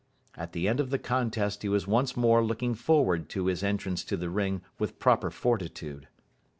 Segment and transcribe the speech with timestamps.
[0.33, 4.03] At the end of the contest he was once more looking forward to his entrance
[4.05, 6.07] to the ring with proper fortitude.